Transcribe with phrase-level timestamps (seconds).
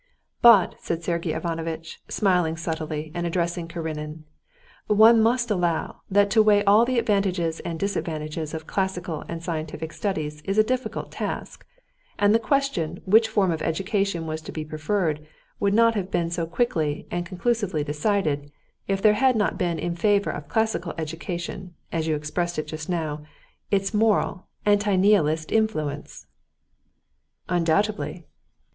[0.41, 4.23] "But," said Sergey Ivanovitch, smiling subtly, and addressing Karenin,
[4.87, 9.93] "One must allow that to weigh all the advantages and disadvantages of classical and scientific
[9.93, 11.67] studies is a difficult task,
[12.17, 15.23] and the question which form of education was to be preferred
[15.59, 18.51] would not have been so quickly and conclusively decided
[18.87, 22.89] if there had not been in favor of classical education, as you expressed it just
[22.89, 23.21] now,
[23.69, 26.25] its moral—disons le mot—anti nihilist influence."
[27.49, 28.25] "Undoubtedly."